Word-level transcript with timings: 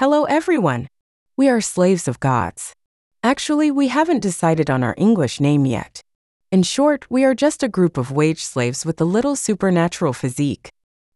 Hello, 0.00 0.24
everyone. 0.24 0.88
We 1.36 1.50
are 1.50 1.60
slaves 1.60 2.08
of 2.08 2.20
gods. 2.20 2.72
Actually, 3.22 3.70
we 3.70 3.88
haven't 3.88 4.22
decided 4.22 4.70
on 4.70 4.82
our 4.82 4.94
English 4.96 5.40
name 5.40 5.66
yet. 5.66 6.00
In 6.50 6.62
short, 6.62 7.04
we 7.10 7.22
are 7.22 7.34
just 7.34 7.62
a 7.62 7.68
group 7.68 7.98
of 7.98 8.10
wage 8.10 8.42
slaves 8.42 8.86
with 8.86 8.98
a 9.02 9.04
little 9.04 9.36
supernatural 9.36 10.14
physique. 10.14 10.70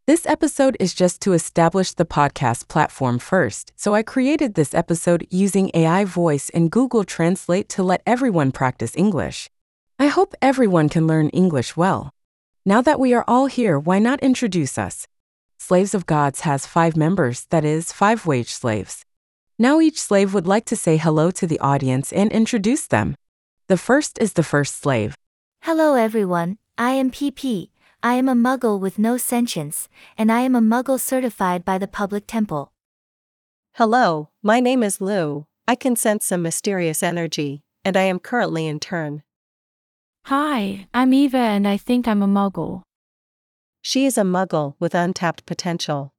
This 0.06 0.26
episode 0.26 0.76
is 0.78 0.92
just 0.92 1.22
to 1.22 1.32
establish 1.32 1.94
the 1.94 2.04
podcast 2.04 2.68
platform 2.68 3.18
first, 3.18 3.72
so 3.74 3.94
I 3.94 4.02
created 4.02 4.52
this 4.52 4.74
episode 4.74 5.26
using 5.30 5.70
AI 5.72 6.04
voice 6.04 6.50
and 6.50 6.70
Google 6.70 7.04
Translate 7.04 7.70
to 7.70 7.82
let 7.82 8.02
everyone 8.04 8.52
practice 8.52 8.94
English. 8.96 9.48
I 9.98 10.08
hope 10.08 10.34
everyone 10.42 10.90
can 10.90 11.06
learn 11.06 11.30
English 11.30 11.74
well. 11.74 12.10
Now 12.66 12.82
that 12.82 13.00
we 13.00 13.14
are 13.14 13.24
all 13.26 13.46
here, 13.46 13.78
why 13.78 13.98
not 13.98 14.20
introduce 14.20 14.76
us? 14.76 15.06
Slaves 15.66 15.94
of 15.94 16.04
Gods 16.04 16.40
has 16.40 16.66
five 16.66 16.94
members, 16.94 17.46
that 17.46 17.64
is, 17.64 17.90
five 17.90 18.26
wage 18.26 18.52
slaves. 18.52 19.06
Now 19.58 19.80
each 19.80 19.98
slave 19.98 20.34
would 20.34 20.46
like 20.46 20.66
to 20.66 20.76
say 20.76 20.98
hello 20.98 21.30
to 21.30 21.46
the 21.46 21.58
audience 21.58 22.12
and 22.12 22.30
introduce 22.32 22.86
them. 22.86 23.16
The 23.68 23.78
first 23.78 24.18
is 24.20 24.34
the 24.34 24.42
first 24.42 24.76
slave. 24.76 25.16
Hello 25.62 25.94
everyone, 25.94 26.58
I 26.76 26.90
am 26.90 27.10
PP. 27.10 27.70
I 28.02 28.12
am 28.12 28.28
a 28.28 28.34
muggle 28.34 28.78
with 28.78 28.98
no 28.98 29.16
sentience, 29.16 29.88
and 30.18 30.30
I 30.30 30.40
am 30.40 30.54
a 30.54 30.60
muggle 30.60 31.00
certified 31.00 31.64
by 31.64 31.78
the 31.78 31.88
public 31.88 32.26
temple. 32.26 32.70
Hello, 33.76 34.28
my 34.42 34.60
name 34.60 34.82
is 34.82 35.00
Lou. 35.00 35.46
I 35.66 35.76
can 35.76 35.96
sense 35.96 36.26
some 36.26 36.42
mysterious 36.42 37.02
energy, 37.02 37.62
and 37.86 37.96
I 37.96 38.02
am 38.02 38.18
currently 38.18 38.66
in 38.66 38.80
turn. 38.80 39.22
Hi, 40.24 40.88
I'm 40.92 41.14
Eva 41.14 41.38
and 41.38 41.66
I 41.66 41.78
think 41.78 42.06
I'm 42.06 42.22
a 42.22 42.28
muggle. 42.28 42.82
She 43.86 44.06
is 44.06 44.16
a 44.16 44.22
muggle 44.22 44.76
with 44.80 44.94
untapped 44.94 45.44
potential. 45.44 46.14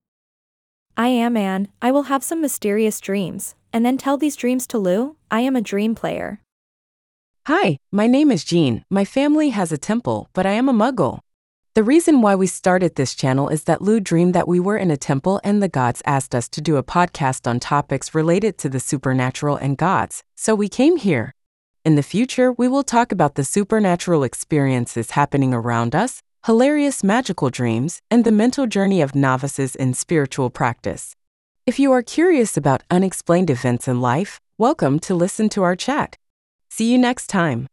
I 0.96 1.08
am 1.08 1.36
Anne. 1.36 1.70
I 1.82 1.90
will 1.90 2.04
have 2.04 2.24
some 2.24 2.40
mysterious 2.40 3.02
dreams, 3.02 3.56
and 3.74 3.84
then 3.84 3.98
tell 3.98 4.18
these 4.18 4.36
dreams 4.36 4.68
to 4.68 4.78
Lou. 4.78 5.16
I 5.32 5.40
am 5.40 5.56
a 5.56 5.62
dream 5.62 5.96
player. 5.96 6.42
Hi, 7.48 7.80
my 7.92 8.06
name 8.06 8.30
is 8.30 8.44
Jean. 8.44 8.86
My 8.92 9.04
family 9.04 9.50
has 9.50 9.72
a 9.72 9.80
temple, 9.80 10.30
but 10.34 10.46
I 10.46 10.52
am 10.52 10.70
a 10.70 10.74
muggle. 10.74 11.22
The 11.74 11.82
reason 11.82 12.22
why 12.22 12.36
we 12.36 12.46
started 12.46 12.94
this 12.94 13.16
channel 13.16 13.50
is 13.50 13.64
that 13.64 13.82
Lou 13.82 14.00
dreamed 14.00 14.36
that 14.36 14.48
we 14.48 14.60
were 14.60 14.78
in 14.78 14.92
a 14.92 14.96
temple 14.96 15.42
and 15.44 15.64
the 15.64 15.68
gods 15.68 16.04
asked 16.06 16.36
us 16.36 16.48
to 16.50 16.62
do 16.62 16.78
a 16.78 16.84
podcast 16.84 17.48
on 17.48 17.60
topics 17.60 18.14
related 18.14 18.60
to 18.60 18.70
the 18.70 18.80
supernatural 18.80 19.56
and 19.56 19.76
gods, 19.76 20.24
so 20.36 20.54
we 20.54 20.70
came 20.70 20.98
here. 20.98 21.34
In 21.84 21.96
the 21.96 22.04
future, 22.04 22.52
we 22.52 22.68
will 22.68 22.84
talk 22.84 23.12
about 23.12 23.34
the 23.34 23.44
supernatural 23.44 24.24
experiences 24.24 25.12
happening 25.12 25.52
around 25.52 25.96
us, 25.96 26.22
hilarious 26.46 27.04
magical 27.04 27.50
dreams, 27.50 28.04
and 28.12 28.24
the 28.24 28.32
mental 28.32 28.68
journey 28.68 29.02
of 29.02 29.16
novices 29.16 29.76
in 29.76 29.92
spiritual 29.96 30.52
practice. 30.52 31.16
If 31.66 31.80
you 31.80 31.92
are 31.92 32.04
curious 32.04 32.56
about 32.56 32.84
unexplained 32.92 33.50
events 33.50 33.88
in 33.88 34.00
life, 34.00 34.40
welcome 34.60 35.00
to 35.00 35.16
listen 35.16 35.50
to 35.50 35.64
our 35.64 35.76
chat. 35.76 36.18
See 36.70 36.92
you 36.92 37.00
next 37.00 37.32
time. 37.32 37.66